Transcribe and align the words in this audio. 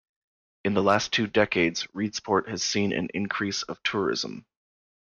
In 0.65 0.73
the 0.73 0.81
last 0.81 1.13
two 1.13 1.27
decades, 1.27 1.85
Reedsport 1.93 2.47
has 2.49 2.63
seen 2.63 2.91
an 2.91 3.09
increase 3.13 3.61
of 3.61 3.83
tourism. 3.83 4.47